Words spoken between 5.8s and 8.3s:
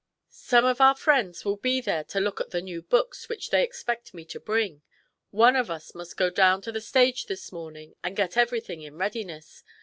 must go down on the stage this morning and